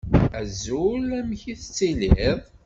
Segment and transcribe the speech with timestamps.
[0.41, 1.07] Azul.
[1.19, 2.39] Amek i tettiliḍ?